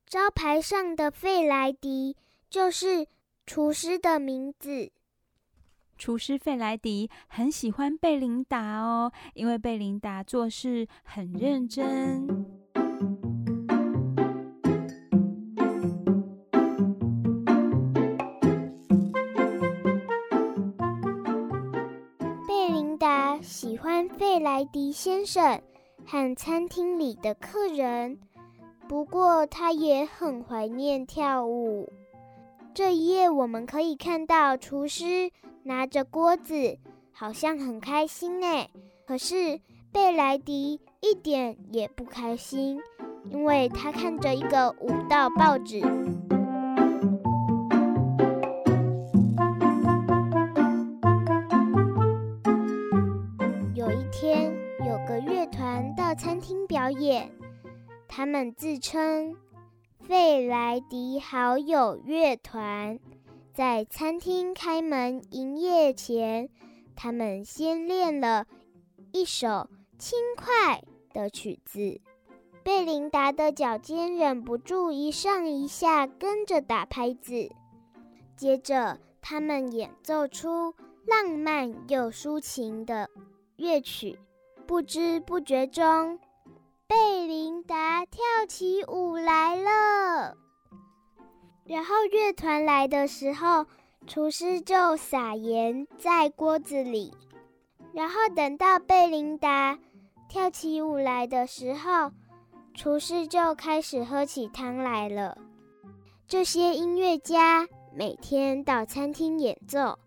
[0.09, 2.17] 招牌上的费莱迪
[2.49, 3.05] 就是
[3.45, 4.91] 厨师的名字。
[5.99, 12.25] 厨师费莱迪很喜欢贝琳达哦，因为贝琳达做事很认真。
[24.39, 25.61] 欢费莱迪先生
[26.05, 28.19] 和餐厅里的客人。
[28.87, 31.91] 不过，他也很怀念跳舞。
[32.73, 35.29] 这一页我们可以看到，厨师
[35.63, 36.77] 拿着锅子，
[37.11, 38.47] 好像很开心呢。
[39.05, 39.59] 可是
[39.91, 42.79] 贝莱迪一点也不开心，
[43.29, 45.81] 因为他看着一个舞蹈报纸。
[56.89, 57.31] 表演。
[58.07, 59.37] 他们自称
[59.99, 62.99] 费莱迪好友乐团，
[63.53, 66.49] 在餐厅开门营业前，
[66.95, 68.47] 他们先练了
[69.11, 69.69] 一首
[69.99, 70.81] 轻快
[71.13, 72.01] 的曲子。
[72.63, 77.51] 贝琳达的脚尖忍不住一上一下跟着打拍子，
[78.35, 80.73] 接着他们演奏出
[81.05, 83.11] 浪漫又抒情的
[83.57, 84.17] 乐曲，
[84.65, 86.19] 不知不觉中。
[86.89, 90.35] 贝琳达跳起舞来了，
[91.63, 93.67] 然后乐团来的时候，
[94.07, 97.13] 厨师就撒盐在锅子里，
[97.93, 99.77] 然后等到贝琳达
[100.27, 102.11] 跳起舞来的时候，
[102.73, 105.37] 厨师就开始喝起汤来了。
[106.27, 109.99] 这些音乐家每天到餐厅演奏，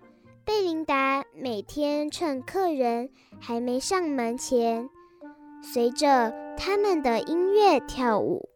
[0.44, 3.08] 贝琳达每天趁客人
[3.40, 4.90] 还没上门前，
[5.62, 8.48] 随着他们的音乐跳舞。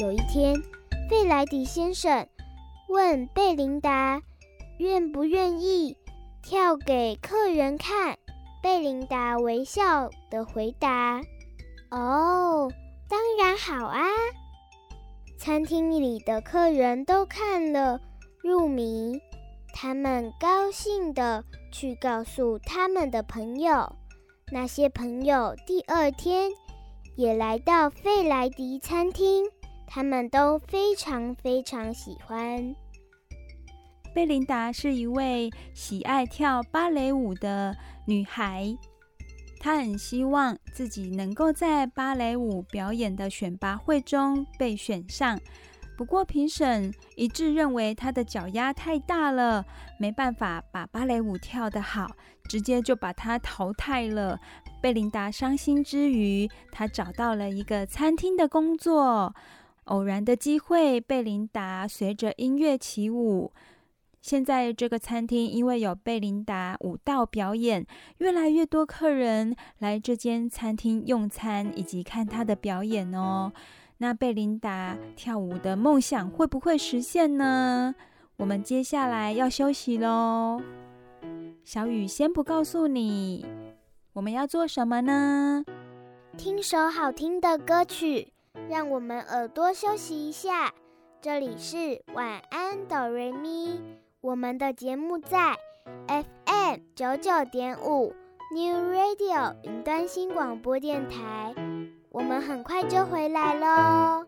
[0.00, 0.54] 有一天，
[1.10, 2.26] 费莱迪先生
[2.88, 4.22] 问贝琳达
[4.78, 5.96] ：“愿不愿意
[6.48, 8.16] 跳给客人看？”
[8.62, 11.20] 贝琳达微笑地回答
[11.90, 12.70] ：“哦，
[13.08, 14.06] 当然好啊！”
[15.36, 18.00] 餐厅里的客人都看了
[18.44, 19.20] 入迷，
[19.74, 21.42] 他们高兴地
[21.72, 23.96] 去告诉他们的朋友。
[24.52, 26.48] 那些朋友第二天
[27.16, 29.44] 也来到费莱迪餐厅。
[29.88, 32.74] 他们都非常非常喜欢。
[34.16, 38.74] 贝琳达是一位喜爱跳芭蕾舞的女孩，
[39.60, 45.38] 她很希望自己能够在芭蕾舞表演的选拔会中被选上。
[45.98, 49.62] 不过评审一致认为她的脚丫太大了，
[50.00, 52.06] 没办法把芭蕾舞跳得好，
[52.48, 54.40] 直接就把她淘汰了。
[54.80, 59.34] 贝琳达伤心之余，她找到了一个餐厅的工作。
[59.84, 63.52] 偶然的机会，贝琳达随着音乐起舞。
[64.26, 67.86] 现在这个餐厅因为有贝琳达舞蹈表演，
[68.18, 73.52] 越来越多客人来这间餐厅用餐以及看她的表演哦。
[73.98, 77.94] 那贝琳达跳舞的梦想会不会实现呢？
[78.36, 80.60] 我们接下来要休息喽。
[81.62, 83.46] 小雨先不告诉你，
[84.12, 85.64] 我们要做什么呢？
[86.36, 88.32] 听首好听的歌曲。
[88.68, 90.74] 让我们耳朵休息一下。
[91.22, 93.80] 这里是晚安哆瑞咪，
[94.20, 95.56] 我们的节目在
[96.08, 98.14] FM 九九点五
[98.52, 101.54] New Radio 云端新广播电台。
[102.10, 104.26] 我们很快就回来喽。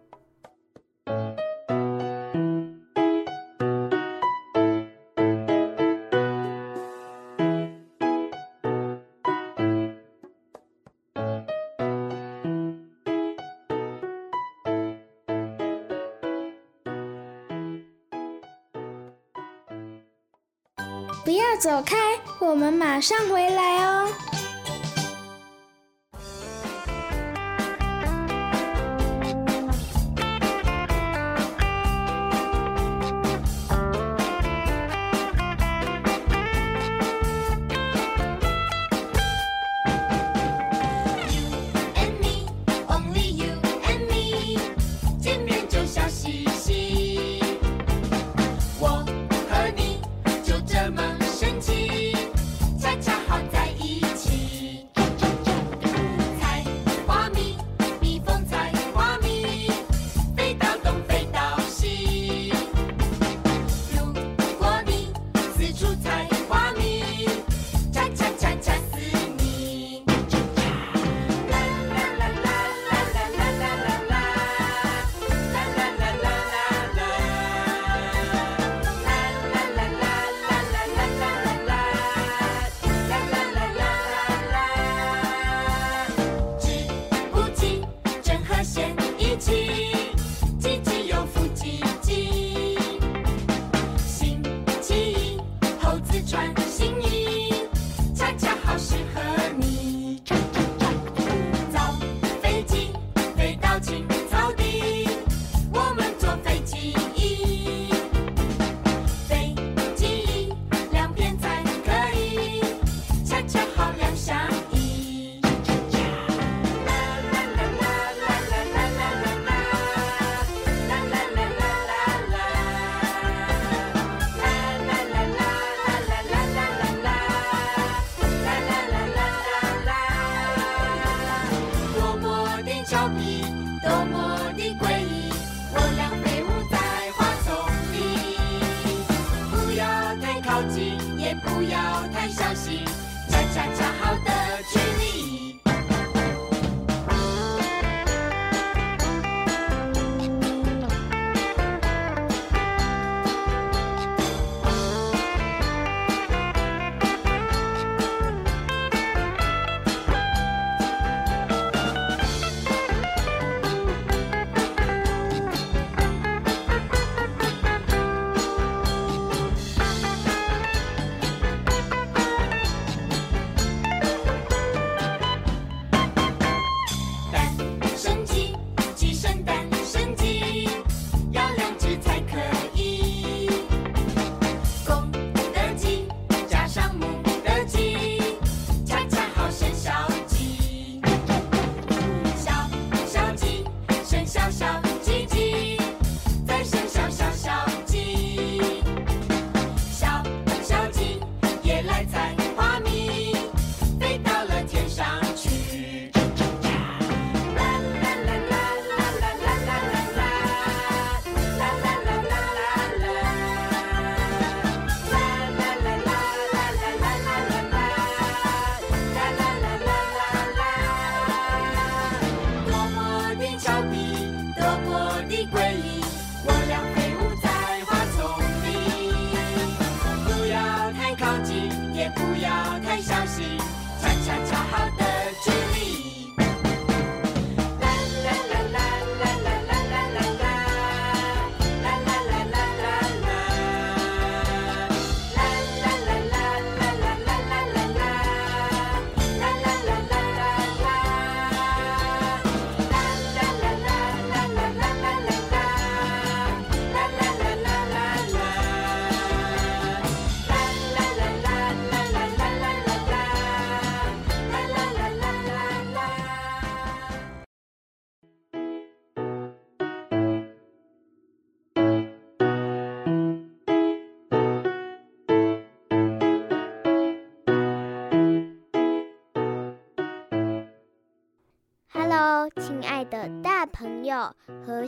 [21.58, 21.96] 走开，
[22.38, 24.08] 我们马上回来哦。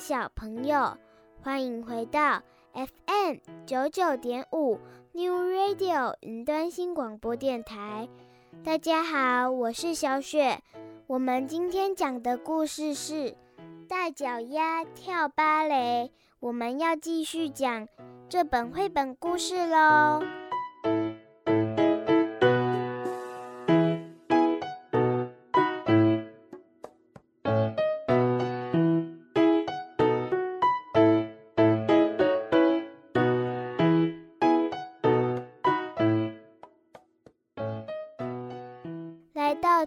[0.01, 0.97] 小朋友，
[1.43, 2.43] 欢迎回到
[2.73, 3.37] FM
[3.67, 4.79] 九九点五
[5.13, 8.09] New Radio 云端新广播电台。
[8.65, 10.63] 大家好，我是小雪。
[11.07, 13.37] 我们今天讲的故事是
[13.87, 16.11] 大脚丫跳芭蕾。
[16.41, 17.87] 我们要继续讲
[18.27, 20.23] 这本绘本故事喽。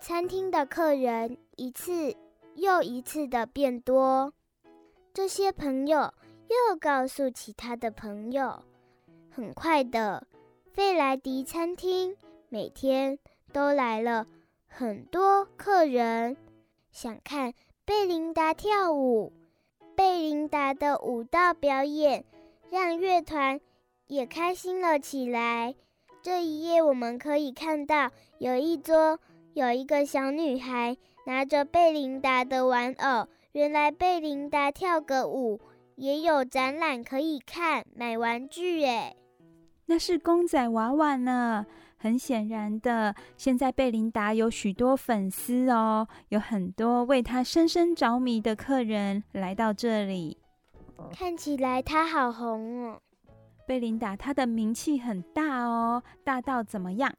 [0.05, 2.13] 餐厅的客人一次
[2.55, 4.33] 又一次的变多，
[5.13, 6.13] 这些朋友
[6.49, 8.65] 又告诉其他的朋友，
[9.31, 10.27] 很快的，
[10.73, 12.17] 费莱迪餐厅
[12.49, 13.17] 每天
[13.53, 14.27] 都来了
[14.67, 16.35] 很多客人，
[16.91, 17.53] 想看
[17.85, 19.31] 贝琳达跳舞。
[19.95, 22.25] 贝琳达的舞蹈表演
[22.69, 23.61] 让乐团
[24.07, 25.75] 也开心了起来。
[26.21, 29.17] 这一页我们可以看到有一桌。
[29.53, 30.97] 有一个小女孩
[31.27, 35.61] 拿着贝琳达的玩偶，原来贝琳达跳个舞
[35.95, 39.15] 也有展览可以看，买玩具耶。
[39.85, 41.65] 那是公仔娃娃呢。
[41.97, 50.37] 很显然的，现在贝琳达有许多粉丝哦，有很多为她深深着迷的客人来到这里。
[51.15, 52.99] 看起来她好红哦。
[53.65, 57.13] 贝琳达她的名气很大哦，大到怎么样？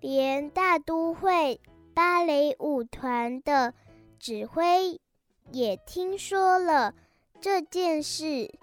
[0.00, 1.60] 连大都会
[1.94, 3.74] 芭蕾舞团的
[4.18, 5.00] 指挥
[5.52, 6.94] 也听说了
[7.40, 8.58] 这件事，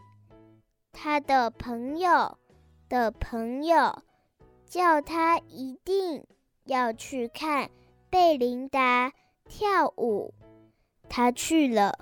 [0.92, 2.38] 他的朋友
[2.90, 4.04] 的朋友
[4.66, 6.26] 叫他一定
[6.66, 7.70] 要去看
[8.10, 9.14] 贝琳达
[9.46, 10.34] 跳舞。
[11.10, 12.00] 他去了，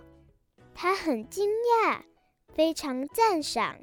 [0.73, 2.01] 他很惊讶，
[2.53, 3.77] 非常赞赏，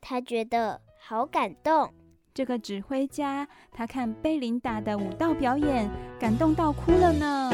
[0.00, 1.94] 他觉得好感动。
[2.32, 7.50] 这个指挥家，他看贝琳达的舞蹈表演，感动到哭了呢。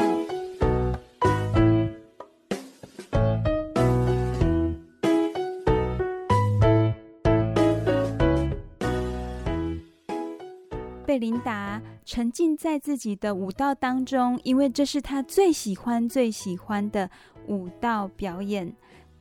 [11.05, 17.09] 贝琳达沉浸在自己的舞蹈当中，因为这是他最喜欢、最喜欢的
[17.47, 18.71] 舞蹈表演。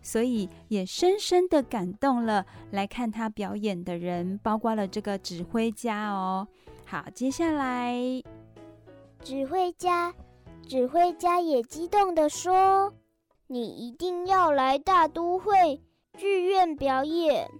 [0.06, 6.46] 所以也深深的感动了来看他表演的人，包括了这个指挥家哦。
[6.84, 7.92] 好，接下来，
[9.20, 10.14] 指挥家，
[10.68, 12.94] 指挥家也激动地说
[13.48, 15.82] ：“你一定要来大都会
[16.16, 17.50] 剧院表演，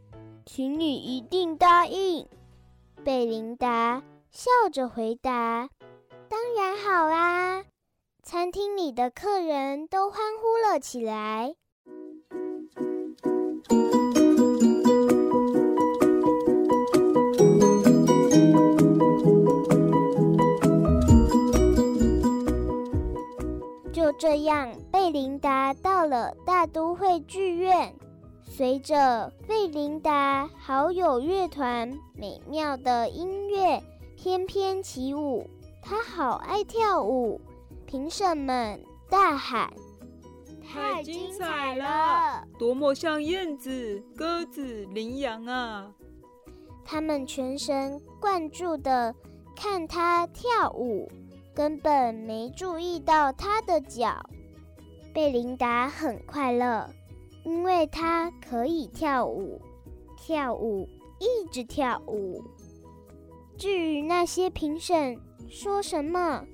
[0.44, 2.24] 请你一定答应。”
[3.02, 5.68] 贝琳达笑着回答
[6.30, 7.64] ：“当然好啊！”
[8.22, 11.56] 餐厅里的客人都欢呼了起来。
[23.92, 27.94] 就这样，贝琳达到了大都会剧院，
[28.44, 33.82] 随着贝琳达好友乐团美妙的音乐
[34.16, 35.48] 翩翩起舞，
[35.82, 37.40] 她好爱跳舞。
[37.86, 39.72] 评审们大喊。
[40.66, 42.44] 太精彩了！
[42.58, 45.92] 多么像燕子、鸽子、羚羊啊！
[46.84, 49.14] 他们全神贯注地
[49.54, 51.10] 看他跳舞，
[51.54, 54.24] 根本没注意到他的脚。
[55.14, 56.88] 贝琳达很快乐，
[57.44, 59.60] 因为她可以跳舞，
[60.16, 60.86] 跳舞，
[61.18, 62.44] 一直跳舞。
[63.56, 66.44] 至于那些评审说什么，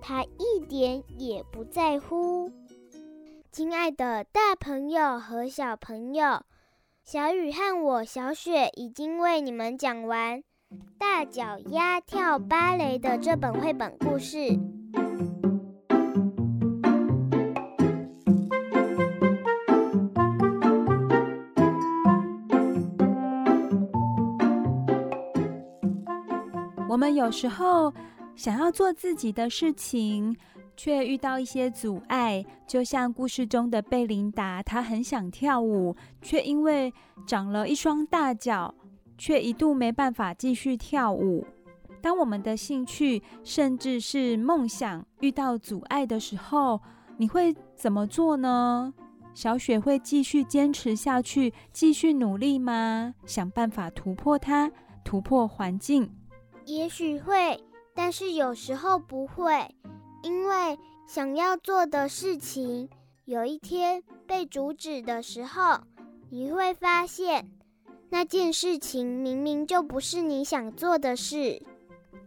[0.00, 2.50] 他一点也不在乎。
[3.58, 6.44] 亲爱的大朋友和小朋友，
[7.02, 10.38] 小雨和我小雪已经为你们讲完
[10.96, 14.56] 《大脚丫跳芭蕾》的这本绘本故事。
[26.88, 27.92] 我们有时候
[28.36, 30.36] 想要做自己的事情，
[30.78, 32.42] 却遇到一些阻碍。
[32.66, 36.94] 就像故事中的贝琳达，她很想跳舞，却因为
[37.26, 38.72] 长了一双大脚，
[39.18, 41.44] 却一度没办法继续跳舞。
[42.00, 46.80] 当我们的兴趣，甚至是梦想遇到阻碍的时候，
[47.16, 48.94] 你会怎么做呢？
[49.34, 53.14] 小雪会继续坚持下去，继续努力吗？
[53.26, 54.70] 想办法突破它，
[55.04, 56.10] 突破环境。
[56.66, 57.58] 也许会，
[57.94, 59.74] 但是有时候不会，
[60.28, 62.86] 因为想要做的事情，
[63.24, 65.80] 有一天被阻止的时候，
[66.28, 67.48] 你会发现
[68.10, 71.62] 那件事情明明就不是你想做的事。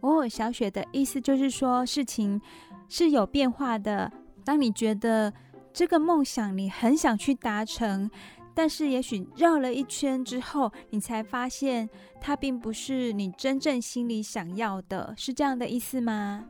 [0.00, 2.42] 哦，小雪的意思就是说，事情
[2.88, 4.10] 是有变化的。
[4.44, 5.32] 当你觉得
[5.72, 8.10] 这个梦想你很想去达成。
[8.54, 11.88] 但是，也许绕了一圈之后，你才发现
[12.20, 16.44] 它并不是你真正心里想要的，是这样的意思吗？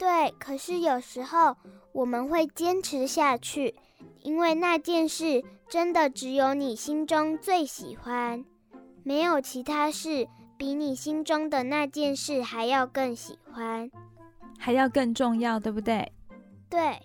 [0.00, 0.34] 对。
[0.38, 1.54] 可是有时候
[1.92, 3.74] 我们会坚持下去，
[4.22, 8.42] 因为那件事真的只有你心中最喜欢，
[9.04, 10.26] 没有其他事
[10.56, 13.90] 比你心中的那件事还要更喜欢，
[14.58, 16.10] 还要更重要，对不对？
[16.70, 16.98] 对。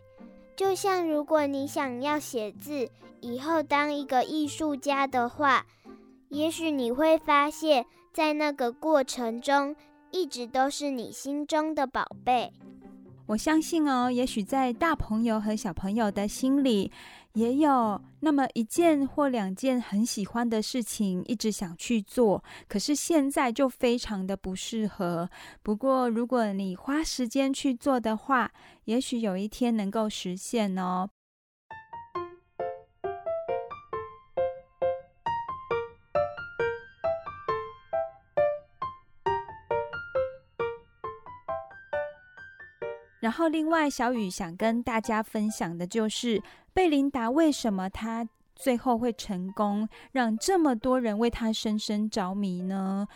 [0.55, 2.89] 就像如果你想要写字，
[3.19, 5.65] 以后当一个艺术家的话，
[6.29, 9.75] 也许你会发现，在那个过程中，
[10.11, 12.53] 一直都是你心中的宝贝。
[13.27, 16.91] 我相信哦，也许在大朋友和小朋友的心里，
[17.33, 25.27] 也有那么一件或两件很喜欢的事情，一直想去做，可是现在就非常的不适合。
[25.63, 28.51] 不过，如果你花时间去做的话，
[28.83, 31.09] 也许有一天能够实现哦。
[43.25, 46.39] 然后，另外小雨想跟大家分享的就是，
[46.73, 53.07] 贝琳达为什么她最后会成功，让这么多人为她深深着迷呢？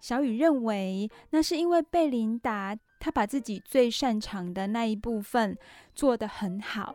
[0.00, 5.56] 小雨认为，那是因为贝琳达她把自己最擅长的那一部分
[5.94, 6.92] 做得很好，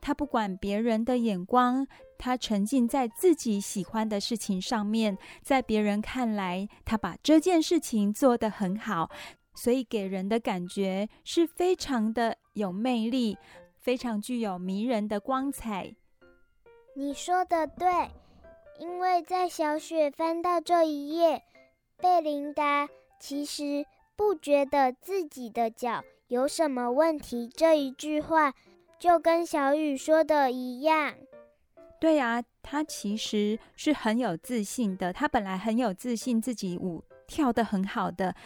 [0.00, 1.84] 她不管别人的眼光，
[2.16, 9.10] 她沉浸在自己喜欢的事情上面，在别人看来，她把这件事情做得很好。
[9.58, 13.36] 所以给人的感觉是非常的有魅力，
[13.76, 15.96] 非常具有迷人的光彩。
[16.94, 18.08] 你说的对，
[18.78, 21.42] 因为在小雪翻到这一页，
[21.96, 22.88] 贝琳达
[23.18, 23.84] 其实
[24.14, 27.50] 不觉得自己的脚有什么问题。
[27.52, 28.54] 这一句话
[28.96, 31.16] 就跟小雨说的一样。
[31.98, 35.12] 对啊，她其实是很有自信的。
[35.12, 38.36] 她本来很有自信，自己舞跳得很好的。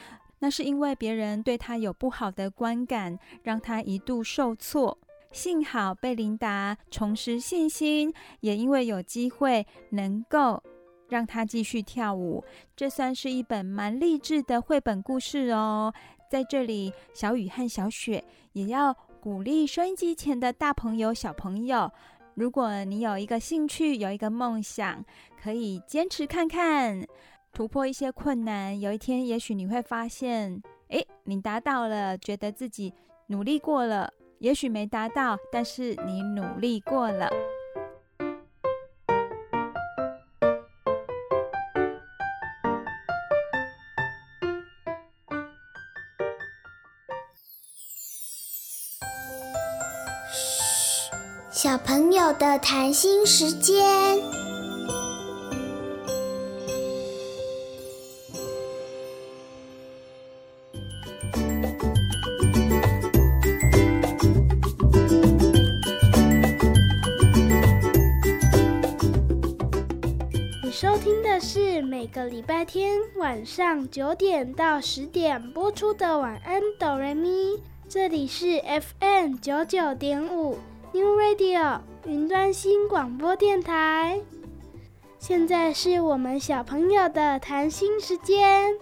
[0.43, 4.99] 那是因为别人对他有不好的观感，让他一度受挫。
[5.31, 10.61] 幸好贝琳达重拾信心，也因为有机会能够
[11.09, 12.43] 让他继续跳舞。
[12.75, 15.95] 这算是一本蛮励志的绘本故事哦。
[16.29, 21.89] 在这里，小雨和小雪也要鼓励收音机前的大朋友、小朋友，
[22.35, 25.05] 如果你有一个兴趣，有一个梦想，
[25.41, 27.07] 可以坚持看看。
[27.53, 32.95] 突破一些困难，有一天也许你会发现，诶，你达到了，觉得自己
[33.27, 34.11] 努力过了。
[34.39, 37.31] 也许没达到，但是你努力过了。
[50.33, 51.11] 嘘，
[51.51, 54.42] 小朋友的谈心时间。
[71.03, 78.63] 听的是每个礼拜天晚上九点到十点播出的晚安哆瑞咪，这里是
[79.01, 80.57] FM 九九点五
[80.93, 84.21] New Radio 云端新广播电台。
[85.19, 88.73] 现在是我们小朋友的谈心时间。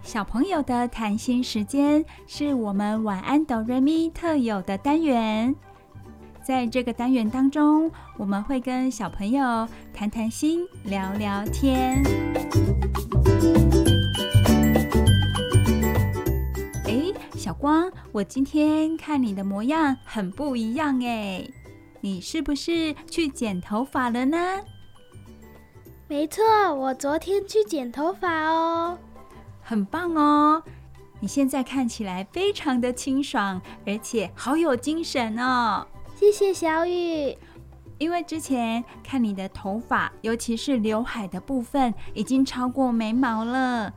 [0.00, 5.56] 小朋友的谈心时间是我们晚安哆瑞咪特有的单元。
[6.44, 12.02] 在这个单元当中，我们会跟小朋友谈谈心、聊聊天。
[16.84, 21.48] 哎，小光，我今天看你的模样很不一样哎，
[22.02, 24.36] 你是不是去剪头发了呢？
[26.08, 28.98] 没错，我昨天去剪头发哦，
[29.62, 30.62] 很棒哦。
[31.20, 35.86] 你现在看起来非常的清爽，而且好有精神哦。
[36.24, 37.36] 谢谢小雨。
[37.98, 43.92] 因为之前看你的头发，尤其是刘海的部分，已经超过眉毛了。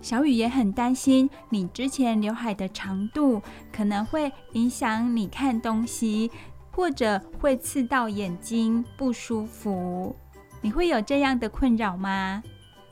[0.00, 3.40] 小雨也很担心你之前刘海的长度
[3.72, 6.32] 可能会影响你看东西，
[6.72, 10.16] 或者会刺到眼睛，不舒服。
[10.60, 12.42] 你会有这样的困扰吗？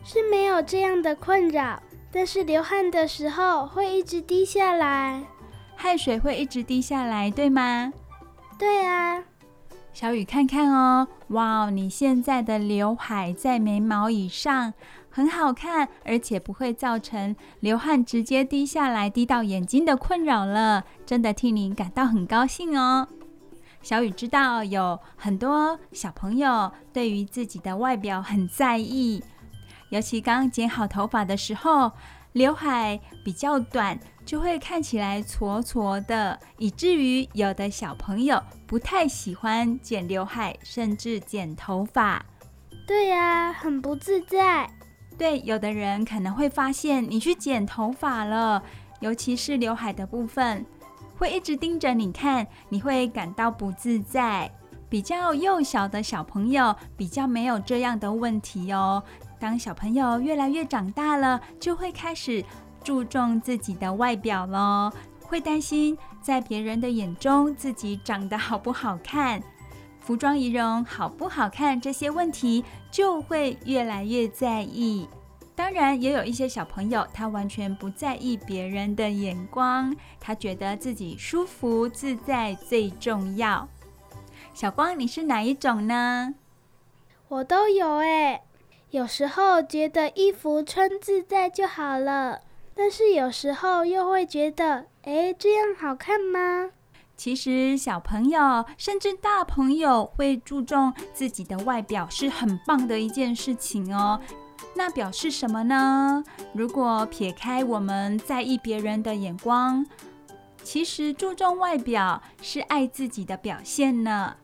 [0.05, 1.83] 是没有这样的困扰。
[2.13, 5.25] 但是流汗的时候会一直滴下来，
[5.75, 7.93] 汗水会一直滴下来，对吗？
[8.61, 9.25] 对啊，
[9.95, 14.75] 小雨看看哦，哇，你现在的刘海在眉毛以上，
[15.09, 23.09] 很好看，而且不会造成流汗直接滴下来滴到眼睛的困扰了，真的替你感到很高兴哦。
[23.81, 29.25] 小雨知道有很多小朋友对于自己的外表很在意。
[29.89, 31.91] 尤其刚剪好头发的时候，
[32.33, 33.99] 刘海比较短，
[34.31, 42.25] 就会看起来挫挫的，以至于有的小朋友不太喜欢剪刘海，甚至剪头发。
[42.87, 44.71] 对呀，很不自在。
[45.19, 48.63] 对，有的人可能会发现你去剪头发了，
[49.01, 50.65] 尤其是刘海的部分，
[51.19, 54.49] 会一直盯着你看，你会感到不自在。
[54.89, 59.03] 比较幼小的小朋友比较没有这样的问题哦。
[59.41, 62.45] 当小朋友越来越长大了，就会开始
[62.83, 69.43] 注重自己的外表了，会担心在别人的眼中自己长得好不好看，
[70.01, 75.09] 服装仪容好不好看，这些问题就会越来越在意。
[75.55, 83.69] 当然，也有一些小朋友，他完全不在意别人的眼光，他觉得自己舒服自在最重要。
[84.55, 86.35] 小光，你是哪一种呢？
[87.29, 88.43] 我都有哎。
[88.91, 92.41] 有时候觉得衣服穿自在就好了，
[92.83, 96.71] 但是有时候又会觉得，诶，这样好看吗？
[97.15, 104.19] 其实小朋友甚至大朋友会注重自己的外表是很棒的一件事情哦。
[104.75, 106.25] 那表示什么呢？
[106.55, 109.85] 如果撇开我们在意别人的眼光，
[110.63, 114.35] 其实注重外表是爱自己的表现呢，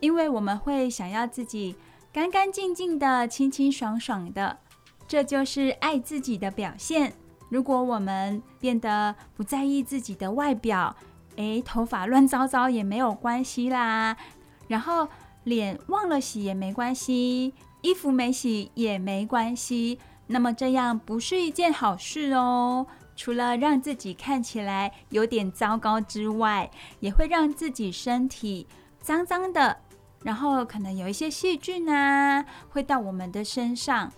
[0.00, 1.76] 因为我们会想要自己。
[2.10, 4.58] 干干净净的，清清爽爽的，
[5.06, 7.12] 这就是爱自己的表现。
[7.52, 10.96] 如果我们变得不在意自己的外表，
[11.36, 14.16] 诶，头发乱糟糟也没有关系啦，
[14.68, 15.06] 然后
[15.44, 19.98] 脸忘了洗也没关系，衣服没洗也没关系，
[20.28, 22.86] 那么这样不是一件好事哦。
[23.14, 28.66] 除了让自己看起来有点糟糕之外，也会让自己身体
[28.98, 29.76] 脏脏的。
[30.24, 34.10] 然后可能有一些细菌啊，会到我们的身上，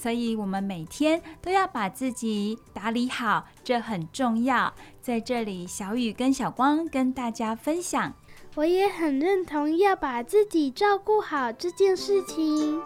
[0.00, 4.72] 所以我们每天都要把自己打理好，这很重要。
[5.02, 8.14] 在这里，小雨跟小光跟大家分享，
[8.54, 12.80] 我也很认同要把自己照顾好这件事情。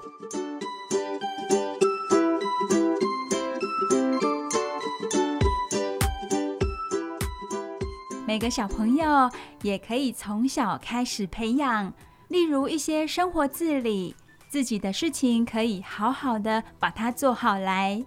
[8.27, 11.93] 每个小朋友也可以从小开始培养。
[12.29, 14.17] 例如一些生活自理，
[14.53, 18.05] 自己的事情可以好好的把它做好来，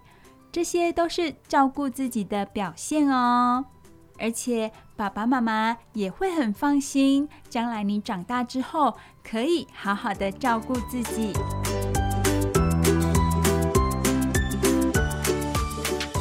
[0.52, 3.64] 这些都是照顾自己的表现哦。
[4.16, 8.96] 而且爸爸妈妈也会很放心，将来你长大之后
[9.28, 11.32] 可以好好的照顾自己。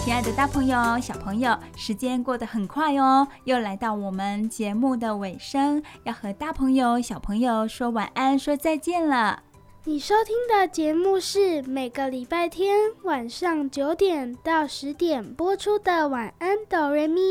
[0.04, 9.44] 亲爱的大朋友、小朋友，时间过得很快哦，又来到我们节目的尾声，要和大朋友、小朋友说晚安、说再见了。
[9.88, 17.22] 你收听的节目是每个礼拜天晚上九点到十点播出的《晚安，哆瑞咪》。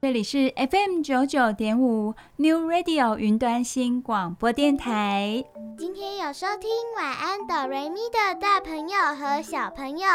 [0.00, 5.44] 这里是 FM 九九点五 New Radio 云端新广播电台。
[5.76, 10.06] 今天有收听《晚安哆瑞咪》的大朋友和小朋友，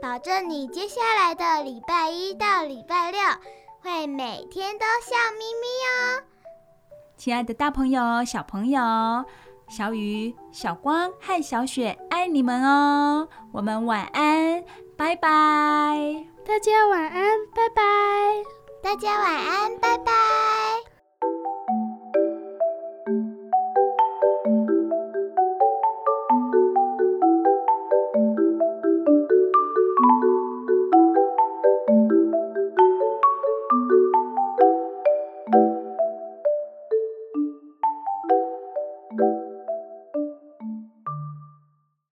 [0.00, 3.20] 保证你接下来的礼拜一到礼拜六
[3.80, 6.22] 会每天都笑眯眯哦。
[7.16, 8.80] 亲爱的大朋友、小朋友，
[9.74, 13.26] 小雨、小光和小雪爱你们哦。
[13.52, 14.62] 我们晚安，
[14.98, 15.30] 拜拜。
[16.44, 17.82] 大家晚安，拜拜。
[18.82, 20.12] 大家晚安，拜拜。